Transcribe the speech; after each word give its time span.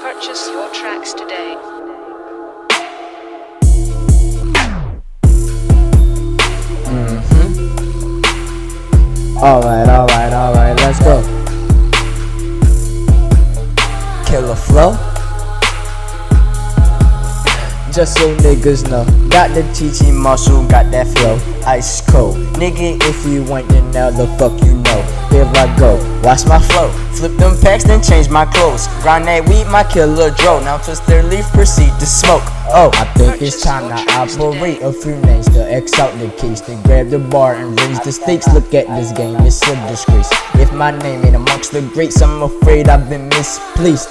Purchase 0.00 0.48
your 0.48 0.68
tracks 0.72 1.12
today. 1.12 1.56
Mm-hmm. 6.84 7.50
Alright, 9.38 9.88
alright, 9.88 10.32
alright, 10.32 10.76
let's 10.80 10.98
go. 11.00 11.22
Killa 14.26 14.56
flow. 14.56 15.19
Just 17.92 18.18
so 18.18 18.36
niggas 18.36 18.88
know, 18.88 19.04
got 19.30 19.50
the 19.50 19.62
TT 19.74 20.14
muscle, 20.14 20.64
got 20.68 20.92
that 20.92 21.08
flow, 21.08 21.34
ice 21.66 22.00
cold. 22.00 22.36
Nigga, 22.54 22.96
if 23.02 23.26
you 23.26 23.42
want 23.42 23.68
to 23.68 23.80
the 24.14 24.26
fuck 24.38 24.52
you 24.62 24.74
know, 24.74 25.02
here 25.30 25.44
I 25.56 25.66
go. 25.76 25.98
Watch 26.22 26.46
my 26.46 26.60
flow, 26.60 26.88
flip 27.12 27.36
them 27.36 27.60
packs, 27.60 27.82
then 27.82 28.00
change 28.00 28.30
my 28.30 28.46
clothes. 28.46 28.86
Grind 29.02 29.26
that 29.26 29.48
weed, 29.48 29.66
my 29.66 29.82
killer 29.82 30.30
dro. 30.30 30.60
Now 30.60 30.78
twist 30.78 31.04
their 31.06 31.24
leaf, 31.24 31.44
proceed 31.46 31.90
to 31.98 32.06
smoke. 32.06 32.42
Oh, 32.70 32.90
I 32.94 33.04
think 33.18 33.42
it's 33.42 33.60
time 33.60 33.88
to 33.88 34.12
operate 34.12 34.82
a 34.82 34.92
few 34.92 35.16
names 35.22 35.46
to 35.46 35.60
X 35.60 35.98
out 35.98 36.16
the 36.20 36.28
case. 36.38 36.60
Then 36.60 36.80
grab 36.82 37.08
the 37.08 37.18
bar 37.18 37.56
and 37.56 37.78
raise 37.80 38.00
the 38.00 38.12
stakes. 38.12 38.46
Look 38.54 38.72
at 38.72 38.86
this 38.86 39.10
game, 39.12 39.34
it's 39.40 39.60
a 39.66 39.74
disgrace. 39.88 40.30
If 40.54 40.72
my 40.72 40.92
name 40.92 41.24
ain't 41.24 41.34
amongst 41.34 41.72
the 41.72 41.82
greats, 41.92 42.22
I'm 42.22 42.40
afraid 42.40 42.88
I've 42.88 43.10
been 43.10 43.28
misplaced. 43.30 44.08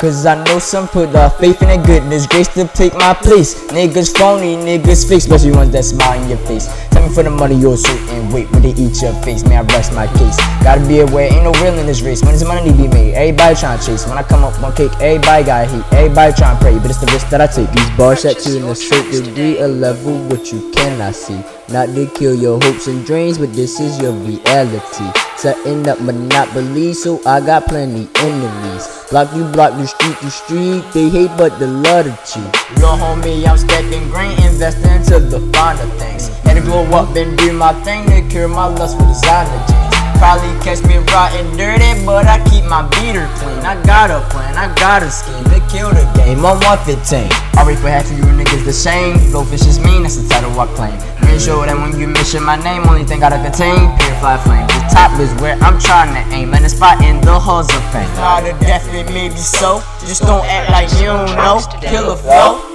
Cause 0.00 0.24
I 0.24 0.42
know 0.44 0.58
some 0.58 0.88
put 0.88 1.14
uh, 1.14 1.28
faith 1.28 1.60
in 1.60 1.68
their 1.68 1.84
goodness, 1.84 2.26
grace 2.26 2.48
to 2.54 2.66
take 2.68 2.94
my 2.94 3.12
place. 3.12 3.54
Niggas 3.66 4.16
phony, 4.16 4.56
niggas 4.56 5.06
fake, 5.06 5.18
especially 5.18 5.50
ones 5.50 5.72
that 5.72 5.84
smile 5.84 6.22
in 6.22 6.26
your 6.26 6.38
face. 6.38 6.68
Me 7.00 7.08
for 7.14 7.22
the 7.22 7.30
money 7.30 7.54
you're 7.54 7.76
certain, 7.76 8.30
wait, 8.30 8.50
when 8.52 8.62
they 8.62 8.74
eat 8.76 9.00
your 9.00 9.14
face, 9.22 9.42
may 9.44 9.56
I 9.56 9.62
rest 9.62 9.92
my 9.94 10.06
case. 10.18 10.36
Gotta 10.62 10.86
be 10.86 11.00
aware, 11.00 11.32
ain't 11.32 11.44
no 11.44 11.52
real 11.62 11.78
in 11.78 11.86
this 11.86 12.02
race. 12.02 12.22
When 12.22 12.34
is 12.34 12.44
money 12.44 12.70
need 12.70 12.76
be 12.76 12.88
made? 12.88 13.14
Everybody 13.14 13.54
tryna 13.54 13.84
chase. 13.84 14.06
When 14.06 14.18
I 14.18 14.22
come 14.22 14.44
up 14.44 14.60
one 14.60 14.74
cake, 14.74 14.92
everybody 15.00 15.44
got 15.44 15.70
heat. 15.70 15.84
Everybody 15.92 16.32
tryna 16.34 16.60
pray, 16.60 16.78
but 16.78 16.90
it's 16.90 17.00
the 17.00 17.06
risk 17.06 17.30
that 17.30 17.40
I 17.40 17.46
take. 17.46 17.70
These 17.72 17.90
bars 17.96 18.20
set 18.20 18.44
you 18.46 18.58
in 18.58 18.64
a 18.64 18.74
certain 18.74 19.24
degree, 19.24 19.58
a 19.58 19.68
level 19.68 20.18
what 20.28 20.52
you 20.52 20.70
cannot 20.72 21.14
see. 21.14 21.40
Not 21.72 21.94
to 21.94 22.06
kill 22.14 22.34
your 22.34 22.60
hopes 22.60 22.86
and 22.86 23.06
dreams, 23.06 23.38
but 23.38 23.52
this 23.54 23.80
is 23.80 24.00
your 24.00 24.12
reality. 24.12 25.08
Setting 25.36 25.88
up 25.88 26.00
monopoly, 26.00 26.92
so 26.92 27.20
I 27.24 27.40
got 27.40 27.66
plenty 27.66 28.08
enemies. 28.16 29.06
Block 29.10 29.34
you, 29.34 29.44
block 29.44 29.78
you, 29.78 29.86
street 29.86 30.16
you, 30.22 30.30
street. 30.30 30.84
They 30.92 31.08
hate, 31.08 31.30
but 31.38 31.58
they 31.58 31.66
love 31.66 32.06
to 32.06 32.12
cheat. 32.26 32.44
Little 32.76 32.96
homie, 32.98 33.46
I'm 33.48 33.56
stacking 33.56 34.08
green, 34.10 34.32
investing 34.42 34.90
into 34.90 35.18
the 35.20 35.40
finer 35.52 35.86
things. 35.96 36.29
To 36.60 36.66
grow 36.66 36.84
up 36.92 37.16
and 37.16 37.38
do 37.38 37.52
my 37.52 37.72
thing 37.84 38.04
to 38.10 38.20
cure 38.28 38.48
my 38.48 38.66
lust 38.66 38.98
for 38.98 39.06
designer 39.06 39.48
jeans. 39.64 39.96
Probably 40.20 40.52
catch 40.60 40.84
me 40.84 40.98
rotten 41.08 41.56
dirty, 41.56 42.04
but 42.04 42.26
I 42.26 42.36
keep 42.50 42.64
my 42.68 42.84
beater 43.00 43.24
clean. 43.40 43.64
I 43.64 43.80
got 43.84 44.10
a 44.10 44.20
plan, 44.28 44.56
I 44.56 44.68
got 44.76 45.02
a 45.02 45.10
scheme 45.10 45.44
to 45.44 45.60
kill 45.72 45.88
the 45.88 46.04
game. 46.20 46.44
I'm 46.44 46.60
115. 46.60 47.32
Already 47.56 47.80
for 47.80 47.88
half 47.88 48.04
of 48.10 48.18
you 48.18 48.24
niggas 48.36 48.64
the 48.66 48.72
same. 48.72 49.16
Blowfish 49.32 49.66
is 49.66 49.80
mean, 49.80 50.02
that's 50.02 50.16
the 50.16 50.28
title 50.28 50.52
I 50.60 50.66
claim. 50.76 50.98
Make 51.24 51.40
sure 51.40 51.64
that 51.64 51.76
when 51.76 51.98
you 51.98 52.06
mention 52.06 52.44
my 52.44 52.60
name, 52.60 52.84
only 52.84 53.04
thing 53.04 53.24
I 53.24 53.30
contain, 53.30 53.96
purify 53.96 54.36
flame. 54.44 54.66
The 54.68 54.84
top 54.92 55.16
is 55.18 55.32
where 55.40 55.56
I'm 55.64 55.80
trying 55.80 56.12
to 56.12 56.22
aim, 56.36 56.52
and 56.52 56.64
the 56.64 56.68
spot 56.68 57.00
in 57.00 57.22
the 57.22 57.40
halls 57.40 57.72
of 57.72 57.80
fame. 57.88 58.10
Not 58.20 58.44
a 58.44 58.52
death, 58.60 58.84
it 58.92 59.08
may 59.14 59.30
be 59.30 59.40
so. 59.40 59.80
Just 60.04 60.28
don't 60.28 60.44
act 60.44 60.68
like 60.68 60.92
you 61.00 61.08
don't 61.08 61.32
know. 61.40 61.64
Killa 61.80 62.16
flow. 62.16 62.69